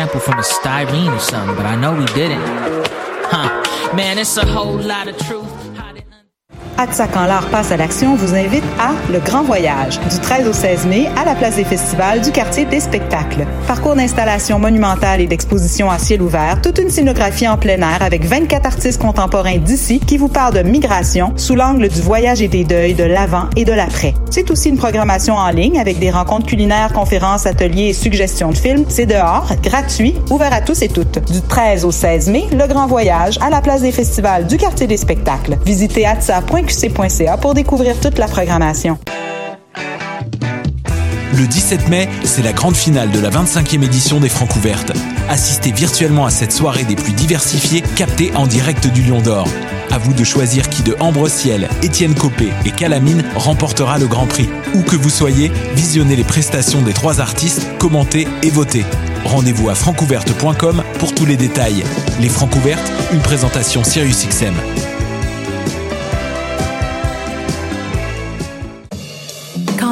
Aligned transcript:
sample 0.00 0.18
from 0.18 0.38
a 0.38 0.42
styrene 0.42 1.14
or 1.14 1.18
something, 1.18 1.54
but 1.54 1.66
I 1.66 1.76
know 1.76 1.92
we 1.92 2.06
didn't. 2.14 2.40
Huh. 2.40 3.94
Man, 3.94 4.18
it's 4.18 4.34
a 4.38 4.46
whole 4.46 4.78
lot 4.78 5.08
of 5.08 5.18
truth. 5.18 5.59
ATSA 6.80 7.08
quand 7.08 7.26
l'art 7.26 7.46
passe 7.50 7.72
à 7.72 7.76
l'action 7.76 8.14
vous 8.14 8.34
invite 8.34 8.64
à 8.78 8.92
Le 9.12 9.18
Grand 9.18 9.42
Voyage 9.42 10.00
du 10.00 10.18
13 10.18 10.48
au 10.48 10.54
16 10.54 10.86
mai 10.86 11.10
à 11.14 11.26
la 11.26 11.34
place 11.34 11.56
des 11.56 11.64
festivals 11.64 12.22
du 12.22 12.32
quartier 12.32 12.64
des 12.64 12.80
spectacles. 12.80 13.46
Parcours 13.66 13.96
d'installation 13.96 14.58
monumentale 14.58 15.20
et 15.20 15.26
d'exposition 15.26 15.90
à 15.90 15.98
ciel 15.98 16.22
ouvert, 16.22 16.58
toute 16.62 16.78
une 16.78 16.88
scénographie 16.88 17.46
en 17.46 17.58
plein 17.58 17.82
air 17.82 17.98
avec 18.00 18.24
24 18.24 18.64
artistes 18.64 18.98
contemporains 18.98 19.58
d'ici 19.58 20.00
qui 20.00 20.16
vous 20.16 20.28
parlent 20.28 20.54
de 20.54 20.62
migration 20.62 21.34
sous 21.36 21.54
l'angle 21.54 21.88
du 21.88 22.00
voyage 22.00 22.40
et 22.40 22.48
des 22.48 22.64
deuils 22.64 22.94
de 22.94 23.04
l'avant 23.04 23.50
et 23.56 23.66
de 23.66 23.72
l'après. 23.72 24.14
C'est 24.30 24.50
aussi 24.50 24.70
une 24.70 24.78
programmation 24.78 25.34
en 25.34 25.50
ligne 25.50 25.78
avec 25.78 25.98
des 25.98 26.10
rencontres 26.10 26.46
culinaires, 26.46 26.94
conférences, 26.94 27.44
ateliers 27.44 27.88
et 27.88 27.92
suggestions 27.92 28.52
de 28.52 28.56
films. 28.56 28.86
C'est 28.88 29.04
dehors, 29.04 29.52
gratuit, 29.62 30.14
ouvert 30.30 30.54
à 30.54 30.62
tous 30.62 30.80
et 30.80 30.88
toutes. 30.88 31.30
Du 31.30 31.42
13 31.42 31.84
au 31.84 31.90
16 31.90 32.30
mai, 32.30 32.44
Le 32.52 32.66
Grand 32.66 32.86
Voyage 32.86 33.38
à 33.42 33.50
la 33.50 33.60
place 33.60 33.82
des 33.82 33.92
festivals 33.92 34.46
du 34.46 34.56
quartier 34.56 34.86
des 34.86 34.96
spectacles. 34.96 35.58
Visitez 35.66 36.06
atsa.com 36.06 36.69
pour 37.40 37.54
découvrir 37.54 37.98
toute 37.98 38.18
la 38.18 38.28
programmation. 38.28 38.98
Le 41.36 41.46
17 41.46 41.88
mai, 41.88 42.08
c'est 42.24 42.42
la 42.42 42.52
grande 42.52 42.76
finale 42.76 43.10
de 43.10 43.18
la 43.18 43.30
25e 43.30 43.82
édition 43.82 44.20
des 44.20 44.28
Francs 44.28 44.54
ouvertes. 44.56 44.92
Assistez 45.28 45.72
virtuellement 45.72 46.26
à 46.26 46.30
cette 46.30 46.52
soirée 46.52 46.84
des 46.84 46.96
plus 46.96 47.12
diversifiées, 47.12 47.82
captée 47.96 48.32
en 48.36 48.46
direct 48.46 48.86
du 48.88 49.02
Lion 49.02 49.20
d'Or. 49.20 49.48
À 49.90 49.98
vous 49.98 50.12
de 50.12 50.22
choisir 50.22 50.68
qui 50.68 50.82
de 50.82 50.96
Ambre 51.00 51.28
Ciel, 51.28 51.68
Étienne 51.82 52.14
Copé 52.14 52.50
et 52.64 52.70
Calamine 52.70 53.24
remportera 53.34 53.98
le 53.98 54.06
Grand 54.06 54.26
Prix. 54.26 54.48
Où 54.74 54.82
que 54.82 54.96
vous 54.96 55.10
soyez, 55.10 55.50
visionnez 55.74 56.14
les 56.14 56.24
prestations 56.24 56.82
des 56.82 56.92
trois 56.92 57.20
artistes, 57.20 57.66
commentez 57.78 58.28
et 58.42 58.50
votez. 58.50 58.84
Rendez-vous 59.24 59.68
à 59.68 59.74
francouverte.com 59.74 60.82
pour 60.98 61.14
tous 61.14 61.26
les 61.26 61.36
détails. 61.36 61.84
Les 62.20 62.28
Francs 62.28 62.54
ouvertes, 62.54 62.92
une 63.12 63.20
présentation 63.20 63.82
SiriusXM. 63.82 64.54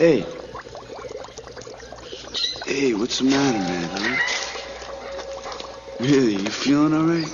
Hey. 0.00 0.24
Hey, 2.64 2.94
what's 2.94 3.18
the 3.18 3.24
matter, 3.24 3.58
man? 3.58 3.90
Huh? 3.92 4.16
Really, 6.00 6.36
you 6.36 6.48
feeling 6.48 6.94
all 6.94 7.04
right? 7.04 7.28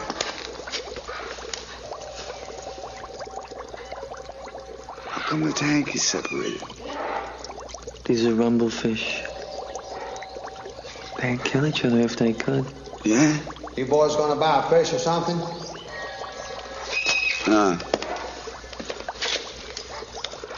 How 4.99 5.21
come 5.29 5.45
the 5.45 5.53
tank 5.53 5.95
is 5.95 6.03
separated? 6.03 6.61
These 8.05 8.27
are 8.27 8.35
rumble 8.35 8.71
fish. 8.71 9.23
They'd 11.21 11.45
kill 11.45 11.67
each 11.67 11.85
other 11.85 12.01
if 12.01 12.17
they 12.17 12.33
could. 12.33 12.67
Yeah? 13.05 13.39
You 13.77 13.87
boys 13.87 14.17
gonna 14.17 14.41
buy 14.41 14.67
a 14.67 14.69
fish 14.69 14.93
or 14.93 14.99
something? 14.99 15.39
Huh. 17.45 17.77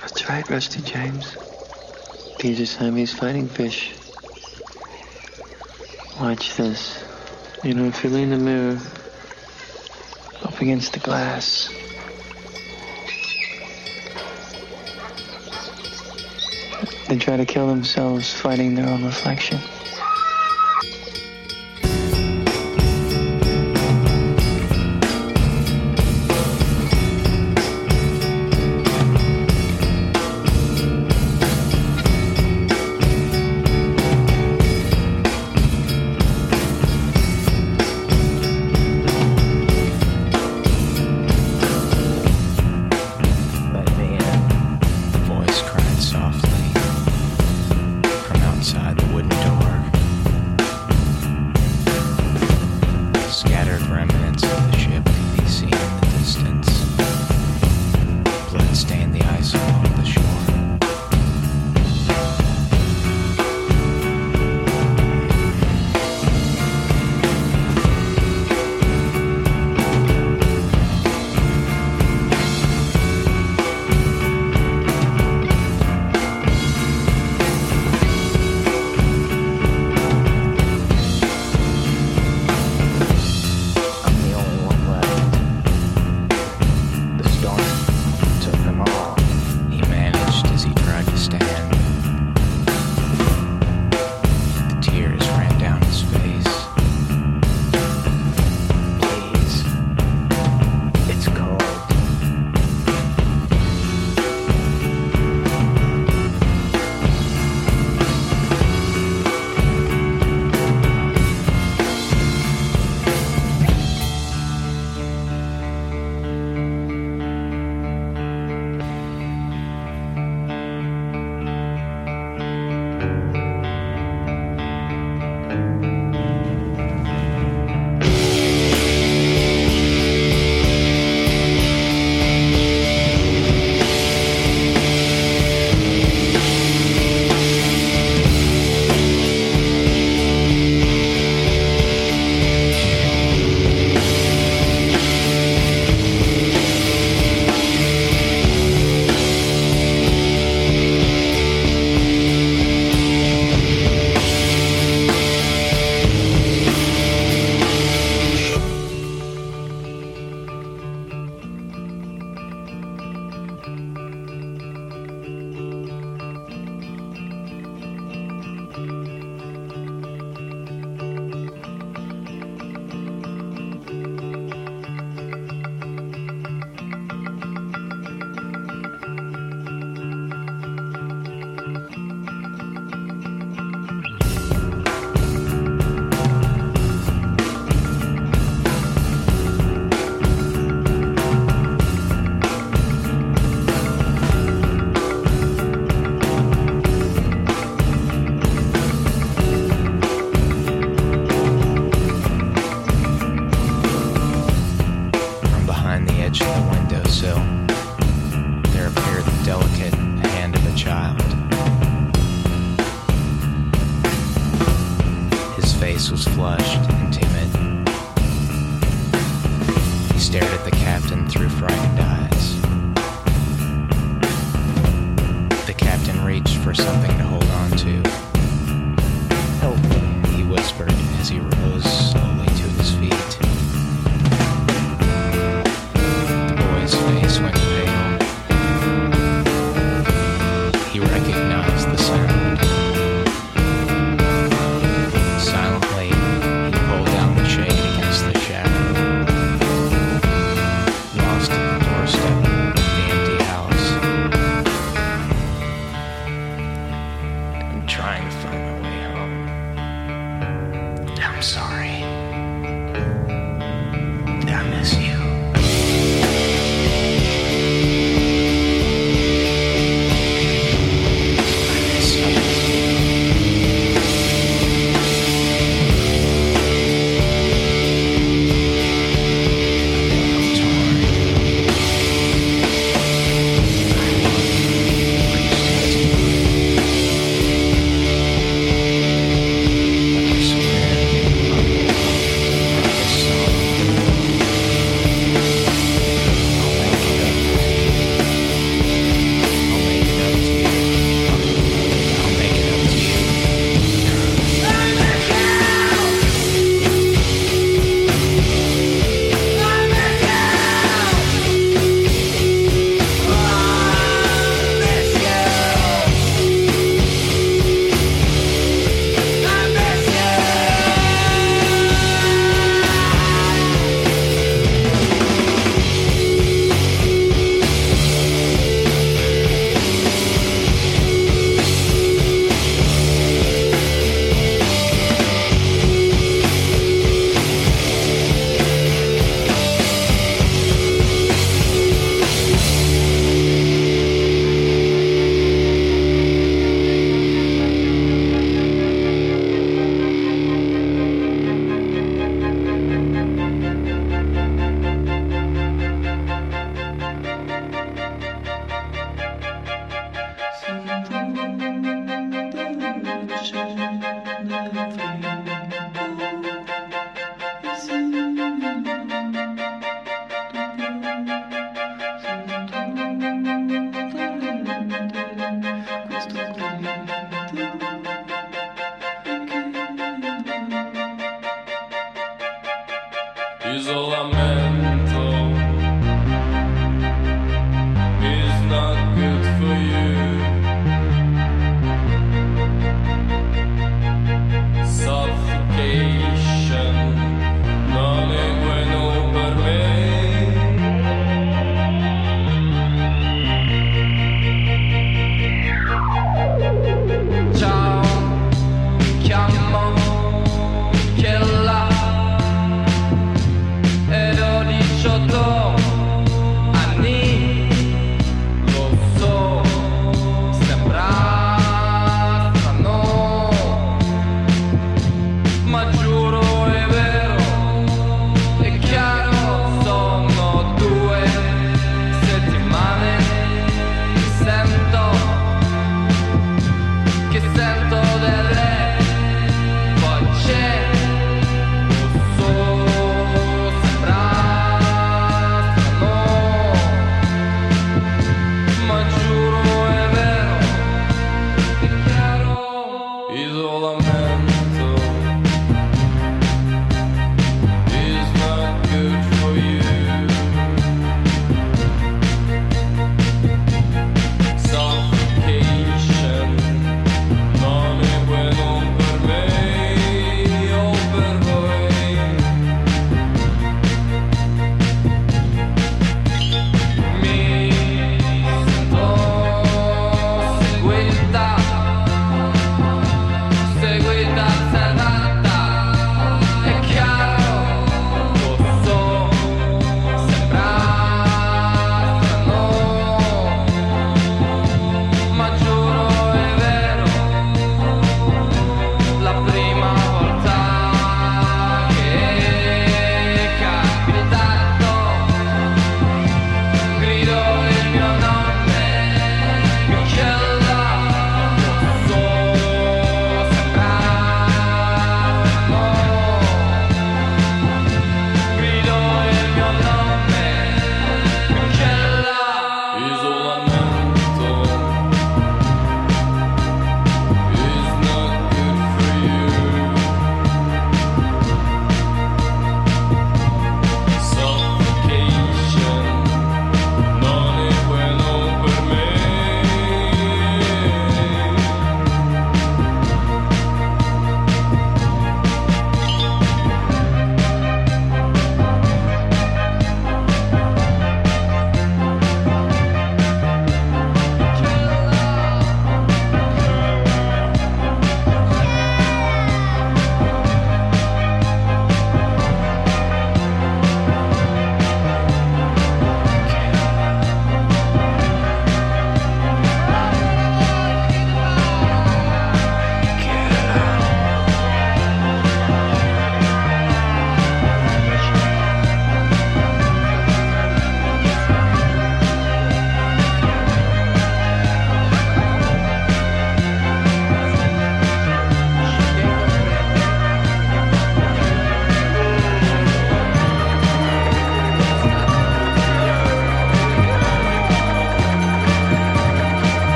That's 0.00 0.26
right, 0.26 0.48
Rusty 0.48 0.80
James. 0.80 1.36
These 2.38 2.60
are 2.60 2.66
Siamese 2.66 3.12
fighting 3.12 3.48
fish. 3.48 3.92
Watch 6.20 6.56
this. 6.56 7.02
You 7.64 7.74
know, 7.74 7.86
if 7.86 8.04
you 8.04 8.10
lean 8.10 8.30
the 8.30 8.36
mirror 8.36 8.78
up 10.44 10.60
against 10.60 10.92
the 10.92 11.00
glass, 11.00 11.68
they 17.08 17.18
try 17.18 17.36
to 17.36 17.44
kill 17.44 17.66
themselves 17.66 18.32
fighting 18.32 18.76
their 18.76 18.86
own 18.86 19.04
reflection. 19.04 19.58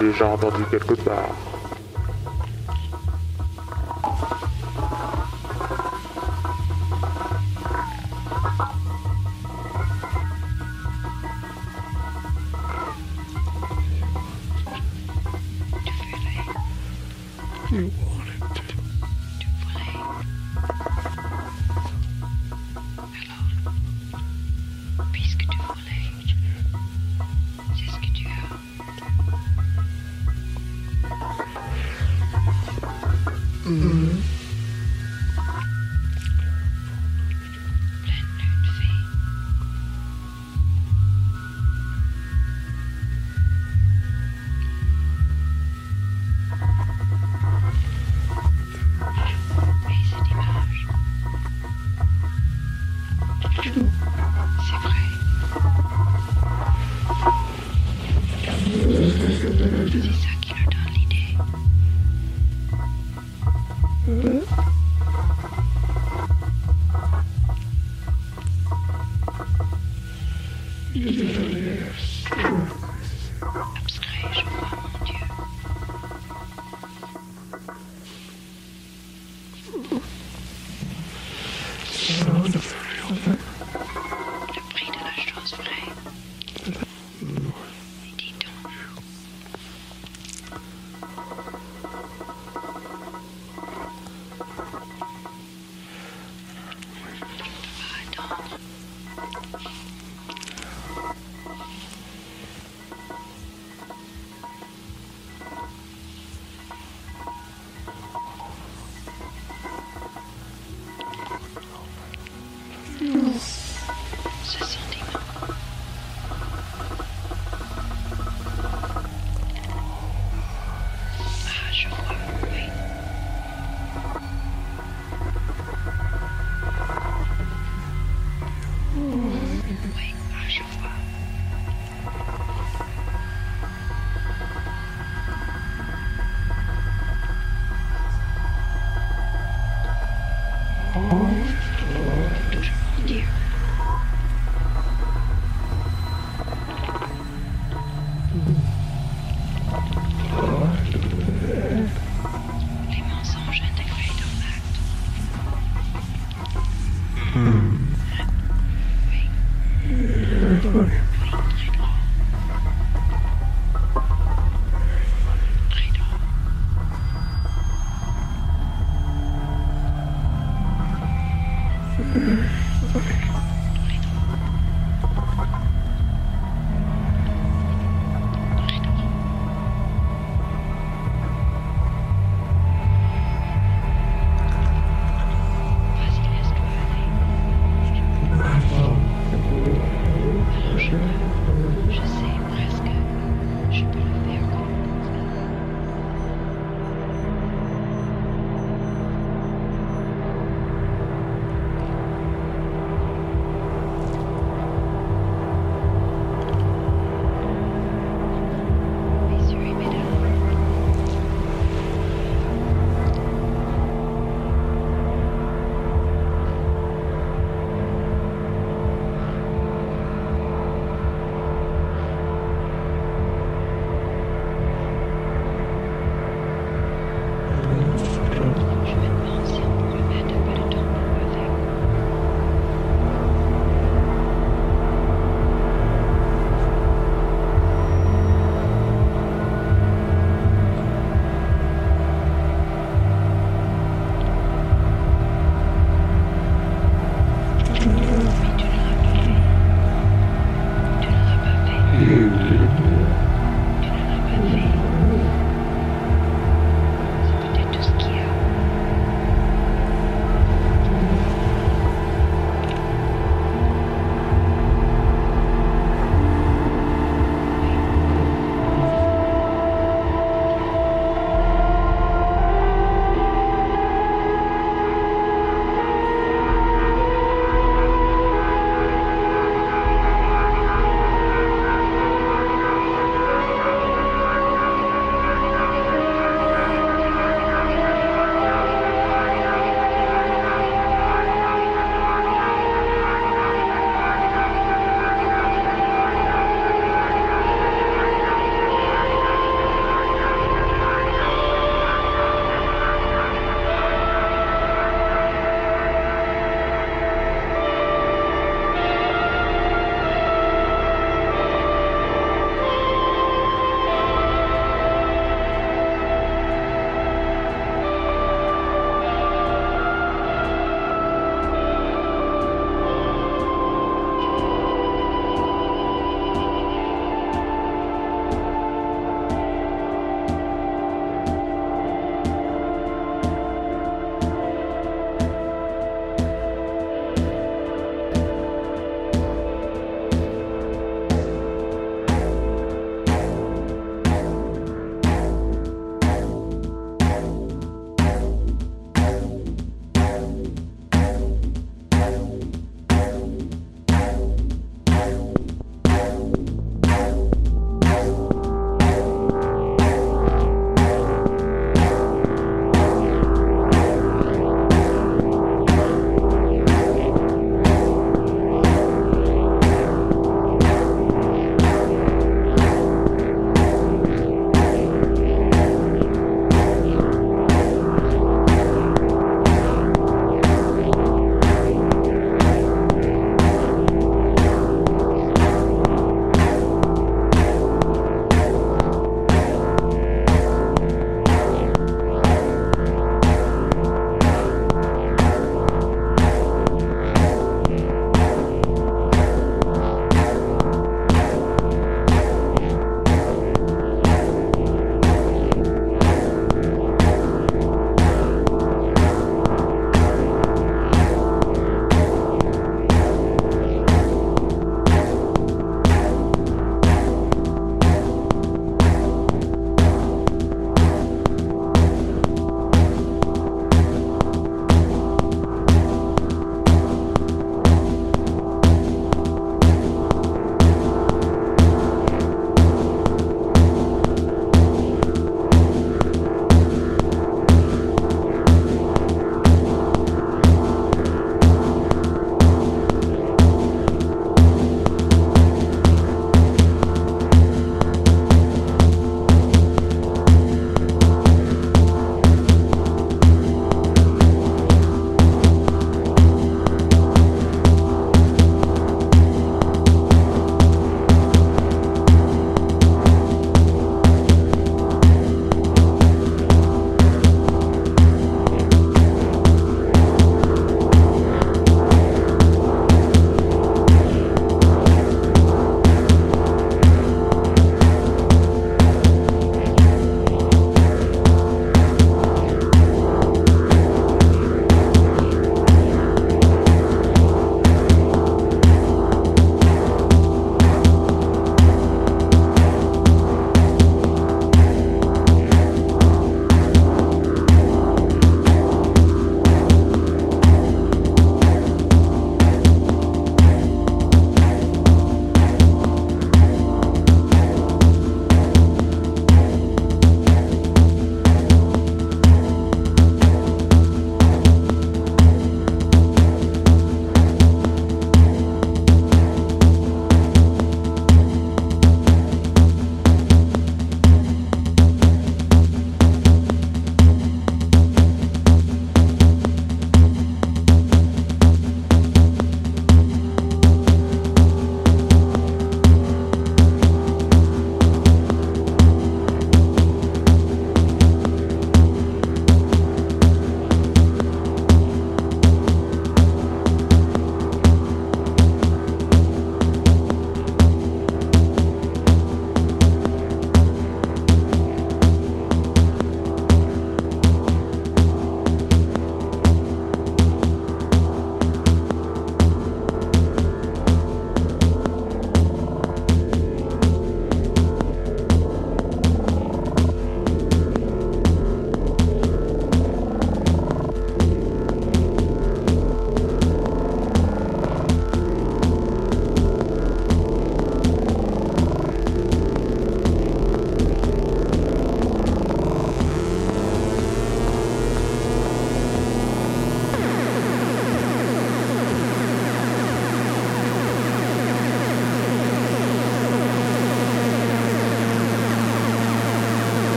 J'en 0.00 0.06
ai 0.06 0.12
déjà 0.12 0.26
entendu 0.26 0.64
quelque 0.70 0.94
part. 0.94 1.49